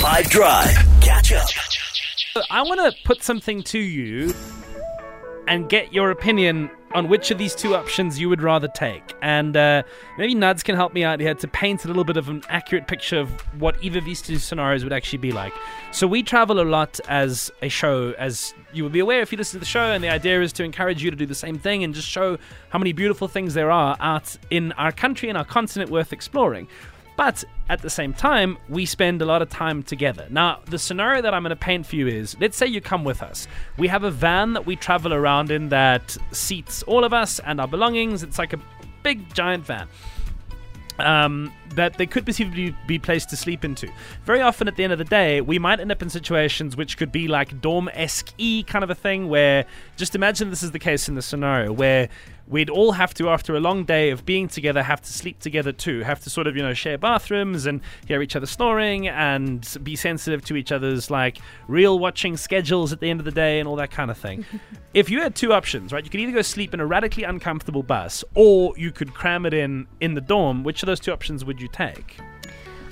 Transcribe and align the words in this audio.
5 0.00 0.30
Drive. 0.30 0.70
Catch 1.02 1.30
up. 1.34 1.46
I 2.50 2.62
want 2.62 2.80
to 2.80 3.02
put 3.04 3.22
something 3.22 3.62
to 3.64 3.78
you 3.78 4.32
and 5.46 5.68
get 5.68 5.92
your 5.92 6.10
opinion 6.10 6.70
on 6.94 7.10
which 7.10 7.30
of 7.30 7.36
these 7.36 7.54
two 7.54 7.74
options 7.74 8.18
you 8.18 8.30
would 8.30 8.40
rather 8.40 8.66
take. 8.68 9.14
And 9.20 9.54
uh, 9.58 9.82
maybe 10.16 10.34
Nuds 10.34 10.62
can 10.62 10.74
help 10.74 10.94
me 10.94 11.04
out 11.04 11.20
here 11.20 11.34
to 11.34 11.46
paint 11.46 11.84
a 11.84 11.88
little 11.88 12.04
bit 12.04 12.16
of 12.16 12.30
an 12.30 12.42
accurate 12.48 12.88
picture 12.88 13.18
of 13.18 13.28
what 13.60 13.76
either 13.84 13.98
of 13.98 14.06
these 14.06 14.22
two 14.22 14.38
scenarios 14.38 14.84
would 14.84 14.92
actually 14.94 15.18
be 15.18 15.32
like. 15.32 15.52
So 15.92 16.06
we 16.06 16.22
travel 16.22 16.60
a 16.60 16.64
lot 16.64 16.98
as 17.06 17.50
a 17.60 17.68
show, 17.68 18.12
as 18.12 18.54
you 18.72 18.82
will 18.82 18.90
be 18.90 19.00
aware 19.00 19.20
if 19.20 19.32
you 19.32 19.36
listen 19.36 19.58
to 19.58 19.60
the 19.60 19.66
show, 19.66 19.92
and 19.92 20.02
the 20.02 20.08
idea 20.08 20.40
is 20.40 20.54
to 20.54 20.64
encourage 20.64 21.04
you 21.04 21.10
to 21.10 21.16
do 21.16 21.26
the 21.26 21.34
same 21.34 21.58
thing 21.58 21.84
and 21.84 21.92
just 21.92 22.08
show 22.08 22.38
how 22.70 22.78
many 22.78 22.94
beautiful 22.94 23.28
things 23.28 23.52
there 23.52 23.70
are 23.70 23.98
out 24.00 24.34
in 24.48 24.72
our 24.72 24.92
country 24.92 25.28
and 25.28 25.36
our 25.36 25.44
continent 25.44 25.90
worth 25.90 26.10
exploring. 26.10 26.68
But 27.20 27.44
at 27.68 27.82
the 27.82 27.90
same 27.90 28.14
time, 28.14 28.56
we 28.70 28.86
spend 28.86 29.20
a 29.20 29.26
lot 29.26 29.42
of 29.42 29.50
time 29.50 29.82
together. 29.82 30.26
Now, 30.30 30.60
the 30.64 30.78
scenario 30.78 31.20
that 31.20 31.34
I'm 31.34 31.42
going 31.42 31.50
to 31.50 31.54
paint 31.54 31.84
for 31.84 31.96
you 31.96 32.06
is 32.06 32.34
let's 32.40 32.56
say 32.56 32.66
you 32.66 32.80
come 32.80 33.04
with 33.04 33.22
us. 33.22 33.46
We 33.76 33.88
have 33.88 34.04
a 34.04 34.10
van 34.10 34.54
that 34.54 34.64
we 34.64 34.74
travel 34.74 35.12
around 35.12 35.50
in 35.50 35.68
that 35.68 36.16
seats 36.32 36.82
all 36.84 37.04
of 37.04 37.12
us 37.12 37.38
and 37.40 37.60
our 37.60 37.68
belongings. 37.68 38.22
It's 38.22 38.38
like 38.38 38.54
a 38.54 38.60
big, 39.02 39.34
giant 39.34 39.66
van. 39.66 39.86
Um, 41.00 41.52
that 41.74 41.98
they 41.98 42.06
could 42.06 42.26
perceivably 42.26 42.74
be 42.86 42.98
placed 42.98 43.30
to 43.30 43.36
sleep 43.36 43.64
into. 43.64 43.88
Very 44.24 44.40
often, 44.40 44.66
at 44.68 44.76
the 44.76 44.84
end 44.84 44.92
of 44.92 44.98
the 44.98 45.04
day, 45.04 45.40
we 45.40 45.58
might 45.58 45.80
end 45.80 45.92
up 45.92 46.02
in 46.02 46.10
situations 46.10 46.76
which 46.76 46.96
could 46.96 47.12
be 47.12 47.28
like 47.28 47.60
dorm 47.60 47.88
esque 47.94 48.32
kind 48.66 48.82
of 48.82 48.90
a 48.90 48.94
thing, 48.94 49.28
where 49.28 49.64
just 49.96 50.14
imagine 50.14 50.50
this 50.50 50.62
is 50.62 50.72
the 50.72 50.78
case 50.78 51.08
in 51.08 51.14
the 51.14 51.22
scenario 51.22 51.72
where 51.72 52.08
we'd 52.50 52.68
all 52.68 52.92
have 52.92 53.14
to, 53.14 53.30
after 53.30 53.54
a 53.54 53.60
long 53.60 53.84
day 53.84 54.10
of 54.10 54.26
being 54.26 54.48
together, 54.48 54.82
have 54.82 55.00
to 55.00 55.12
sleep 55.12 55.38
together 55.38 55.72
too, 55.72 56.00
have 56.00 56.20
to 56.20 56.28
sort 56.28 56.46
of, 56.46 56.56
you 56.56 56.62
know, 56.62 56.74
share 56.74 56.98
bathrooms 56.98 57.64
and 57.64 57.80
hear 58.06 58.20
each 58.20 58.34
other 58.34 58.46
snoring 58.46 59.06
and 59.08 59.78
be 59.82 59.94
sensitive 59.94 60.44
to 60.44 60.56
each 60.56 60.72
other's 60.72 61.10
like 61.10 61.38
real 61.68 61.98
watching 61.98 62.36
schedules 62.36 62.92
at 62.92 63.00
the 63.00 63.08
end 63.08 63.20
of 63.20 63.24
the 63.24 63.30
day 63.30 63.60
and 63.60 63.68
all 63.68 63.76
that 63.76 63.90
kind 63.90 64.10
of 64.10 64.18
thing. 64.18 64.44
if 64.94 65.08
you 65.08 65.20
had 65.20 65.34
two 65.34 65.52
options, 65.52 65.92
right, 65.92 66.04
you 66.04 66.10
could 66.10 66.20
either 66.20 66.32
go 66.32 66.42
sleep 66.42 66.74
in 66.74 66.80
a 66.80 66.86
radically 66.86 67.22
uncomfortable 67.22 67.84
bus 67.84 68.24
or 68.34 68.76
you 68.76 68.90
could 68.90 69.14
cram 69.14 69.46
it 69.46 69.54
in 69.54 69.86
in 70.00 70.14
the 70.14 70.20
dorm. 70.20 70.64
Which 70.64 70.82
of 70.82 70.88
those 70.90 71.00
two 71.00 71.12
options 71.12 71.44
would 71.44 71.60
you 71.60 71.68
take? 71.68 72.18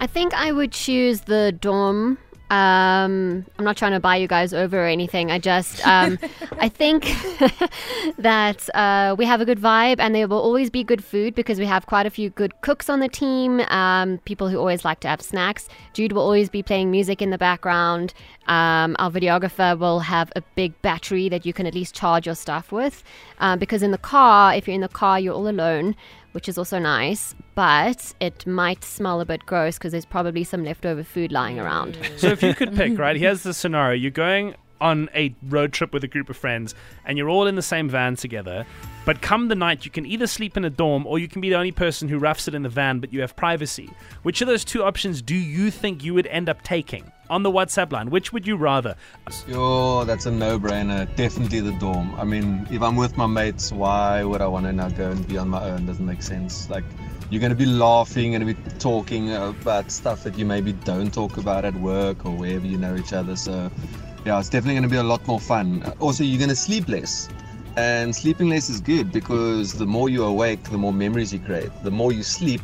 I 0.00 0.06
think 0.06 0.34
I 0.34 0.52
would 0.52 0.72
choose 0.72 1.22
the 1.22 1.52
dorm. 1.52 2.18
Um, 2.50 3.46
I'm 3.58 3.64
not 3.64 3.76
trying 3.76 3.92
to 3.92 4.00
buy 4.00 4.16
you 4.16 4.28
guys 4.28 4.52
over 4.52 4.84
or 4.84 4.86
anything. 4.86 5.30
I 5.30 5.38
just, 5.38 5.84
um, 5.86 6.18
I 6.58 6.68
think 6.68 7.04
that 8.18 8.68
uh, 8.74 9.14
we 9.16 9.24
have 9.24 9.40
a 9.40 9.44
good 9.44 9.58
vibe 9.58 9.96
and 9.98 10.14
there 10.14 10.28
will 10.28 10.40
always 10.40 10.68
be 10.70 10.84
good 10.84 11.02
food 11.02 11.34
because 11.34 11.58
we 11.58 11.66
have 11.66 11.86
quite 11.86 12.04
a 12.04 12.10
few 12.10 12.30
good 12.30 12.60
cooks 12.60 12.90
on 12.90 13.00
the 13.00 13.08
team, 13.08 13.60
um, 13.60 14.18
people 14.24 14.48
who 14.48 14.58
always 14.58 14.84
like 14.84 15.00
to 15.00 15.08
have 15.08 15.22
snacks. 15.22 15.68
Jude 15.94 16.12
will 16.12 16.22
always 16.22 16.48
be 16.48 16.62
playing 16.62 16.90
music 16.90 17.22
in 17.22 17.30
the 17.30 17.38
background. 17.38 18.12
Um, 18.46 18.94
our 18.98 19.10
videographer 19.10 19.78
will 19.78 20.00
have 20.00 20.30
a 20.36 20.42
big 20.54 20.80
battery 20.82 21.28
that 21.30 21.46
you 21.46 21.52
can 21.52 21.66
at 21.66 21.74
least 21.74 21.94
charge 21.94 22.26
your 22.26 22.34
stuff 22.34 22.70
with. 22.70 23.02
Um, 23.38 23.58
because 23.58 23.82
in 23.82 23.90
the 23.90 23.98
car, 23.98 24.54
if 24.54 24.66
you're 24.66 24.74
in 24.74 24.82
the 24.82 24.88
car, 24.88 25.18
you're 25.18 25.34
all 25.34 25.48
alone 25.48 25.96
which 26.34 26.48
is 26.48 26.58
also 26.58 26.80
nice, 26.80 27.32
but 27.54 28.12
it 28.18 28.44
might 28.44 28.82
smell 28.82 29.20
a 29.20 29.24
bit 29.24 29.46
gross 29.46 29.78
because 29.78 29.92
there's 29.92 30.04
probably 30.04 30.42
some 30.42 30.64
leftover 30.64 31.04
food 31.04 31.30
lying 31.30 31.60
around. 31.60 31.96
So 32.16 32.26
if 32.26 32.42
you 32.42 32.54
could 32.54 32.74
pick, 32.74 32.98
right, 32.98 33.16
here's 33.16 33.44
the 33.44 33.54
scenario. 33.54 33.94
You're 33.94 34.10
going 34.10 34.56
on 34.84 35.08
a 35.14 35.34
road 35.48 35.72
trip 35.72 35.92
with 35.92 36.04
a 36.04 36.08
group 36.08 36.28
of 36.28 36.36
friends 36.36 36.74
and 37.06 37.16
you're 37.16 37.30
all 37.30 37.46
in 37.46 37.56
the 37.56 37.62
same 37.62 37.88
van 37.88 38.14
together. 38.14 38.66
But 39.06 39.22
come 39.22 39.48
the 39.48 39.54
night, 39.54 39.84
you 39.84 39.90
can 39.90 40.06
either 40.06 40.26
sleep 40.26 40.56
in 40.56 40.64
a 40.64 40.70
dorm 40.70 41.06
or 41.06 41.18
you 41.18 41.26
can 41.26 41.40
be 41.40 41.48
the 41.48 41.56
only 41.56 41.72
person 41.72 42.08
who 42.08 42.18
roughs 42.18 42.48
it 42.48 42.54
in 42.54 42.62
the 42.62 42.68
van, 42.68 43.00
but 43.00 43.12
you 43.12 43.22
have 43.22 43.34
privacy. 43.34 43.90
Which 44.22 44.40
of 44.42 44.46
those 44.46 44.64
two 44.64 44.84
options 44.84 45.22
do 45.22 45.34
you 45.34 45.70
think 45.70 46.04
you 46.04 46.14
would 46.14 46.26
end 46.28 46.48
up 46.48 46.62
taking? 46.62 47.10
On 47.30 47.42
the 47.42 47.50
WhatsApp 47.50 47.90
line, 47.90 48.10
which 48.10 48.34
would 48.34 48.46
you 48.46 48.54
rather? 48.54 48.96
Yo, 49.48 50.04
that's 50.04 50.26
a 50.26 50.30
no-brainer. 50.30 51.08
Definitely 51.16 51.60
the 51.60 51.72
dorm. 51.72 52.14
I 52.16 52.24
mean, 52.24 52.66
if 52.70 52.82
I'm 52.82 52.96
with 52.96 53.16
my 53.16 53.26
mates, 53.26 53.72
why 53.72 54.22
would 54.22 54.42
I 54.42 54.46
want 54.46 54.66
to 54.66 54.74
now 54.74 54.90
go 54.90 55.10
and 55.10 55.26
be 55.26 55.38
on 55.38 55.48
my 55.48 55.64
own? 55.70 55.86
Doesn't 55.86 56.04
make 56.04 56.22
sense. 56.22 56.68
Like, 56.68 56.84
you're 57.30 57.40
going 57.40 57.50
to 57.50 57.56
be 57.56 57.64
laughing 57.64 58.34
and 58.34 58.44
be 58.46 58.54
talking 58.78 59.32
about 59.32 59.90
stuff 59.90 60.22
that 60.24 60.38
you 60.38 60.44
maybe 60.44 60.72
don't 60.84 61.12
talk 61.14 61.38
about 61.38 61.64
at 61.64 61.74
work 61.76 62.26
or 62.26 62.30
wherever 62.30 62.66
you 62.66 62.76
know 62.76 62.94
each 62.94 63.14
other. 63.14 63.36
So, 63.36 63.70
yeah, 64.24 64.38
it's 64.38 64.48
definitely 64.48 64.74
going 64.74 64.84
to 64.84 64.88
be 64.88 64.96
a 64.96 65.02
lot 65.02 65.26
more 65.26 65.40
fun. 65.40 65.82
Also, 66.00 66.24
you're 66.24 66.38
going 66.38 66.50
to 66.50 66.56
sleep 66.56 66.88
less. 66.88 67.28
And 67.76 68.14
sleeping 68.14 68.48
less 68.48 68.70
is 68.70 68.80
good 68.80 69.12
because 69.12 69.72
the 69.74 69.86
more 69.86 70.08
you're 70.08 70.28
awake, 70.28 70.62
the 70.64 70.78
more 70.78 70.92
memories 70.92 71.32
you 71.32 71.40
create. 71.40 71.70
The 71.82 71.90
more 71.90 72.12
you 72.12 72.22
sleep, 72.22 72.62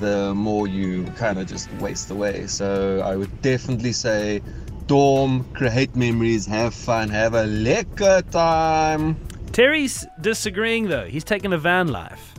the 0.00 0.34
more 0.34 0.66
you 0.66 1.04
kind 1.16 1.38
of 1.38 1.46
just 1.46 1.72
waste 1.74 2.10
away. 2.10 2.46
So 2.46 3.00
I 3.04 3.16
would 3.16 3.42
definitely 3.42 3.92
say 3.92 4.40
dorm, 4.86 5.44
create 5.52 5.94
memories, 5.94 6.46
have 6.46 6.74
fun, 6.74 7.08
have 7.10 7.34
a 7.34 7.44
lekker 7.44 8.28
time. 8.30 9.16
Terry's 9.52 10.06
disagreeing 10.20 10.88
though. 10.88 11.06
He's 11.06 11.24
taking 11.24 11.52
a 11.52 11.58
van 11.58 11.88
life. 11.88 12.34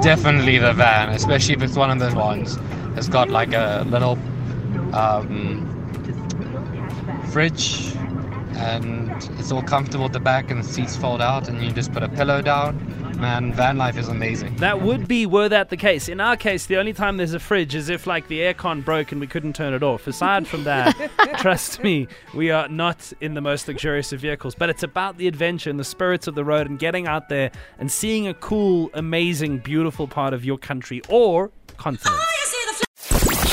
Definitely 0.00 0.58
the 0.58 0.72
van, 0.72 1.10
especially 1.10 1.54
if 1.54 1.62
it's 1.62 1.76
one 1.76 1.90
of 1.90 1.98
those 1.98 2.14
ones 2.14 2.58
that's 2.94 3.08
got 3.08 3.30
like 3.30 3.52
a 3.52 3.84
little 3.88 4.18
um, 4.94 5.83
fridge 7.30 7.94
and 8.56 9.10
it's 9.38 9.50
all 9.50 9.62
comfortable 9.62 10.04
at 10.04 10.12
the 10.12 10.20
back 10.20 10.50
and 10.50 10.62
the 10.62 10.66
seats 10.66 10.96
fold 10.96 11.20
out 11.20 11.48
and 11.48 11.62
you 11.62 11.72
just 11.72 11.92
put 11.92 12.02
a 12.02 12.08
pillow 12.08 12.40
down. 12.40 12.78
Man, 13.18 13.52
van 13.52 13.78
life 13.78 13.96
is 13.96 14.08
amazing. 14.08 14.56
That 14.56 14.82
would 14.82 15.06
be 15.06 15.24
were 15.24 15.48
that 15.48 15.70
the 15.70 15.76
case. 15.76 16.08
In 16.08 16.20
our 16.20 16.36
case, 16.36 16.66
the 16.66 16.76
only 16.76 16.92
time 16.92 17.16
there's 17.16 17.32
a 17.32 17.38
fridge 17.38 17.74
is 17.74 17.88
if 17.88 18.06
like 18.06 18.26
the 18.28 18.40
aircon 18.40 18.84
broke 18.84 19.12
and 19.12 19.20
we 19.20 19.26
couldn't 19.26 19.54
turn 19.54 19.72
it 19.72 19.82
off. 19.82 20.06
Aside 20.06 20.46
from 20.48 20.64
that, 20.64 20.94
trust 21.38 21.82
me, 21.82 22.08
we 22.34 22.50
are 22.50 22.68
not 22.68 23.12
in 23.20 23.34
the 23.34 23.40
most 23.40 23.68
luxurious 23.68 24.12
of 24.12 24.20
vehicles. 24.20 24.54
But 24.54 24.68
it's 24.68 24.82
about 24.82 25.16
the 25.16 25.28
adventure 25.28 25.70
and 25.70 25.78
the 25.78 25.84
spirits 25.84 26.26
of 26.26 26.34
the 26.34 26.44
road 26.44 26.68
and 26.68 26.78
getting 26.78 27.06
out 27.06 27.28
there 27.28 27.50
and 27.78 27.90
seeing 27.90 28.26
a 28.26 28.34
cool, 28.34 28.90
amazing, 28.94 29.58
beautiful 29.58 30.08
part 30.08 30.34
of 30.34 30.44
your 30.44 30.58
country 30.58 31.00
or 31.08 31.50
continent. 31.76 32.20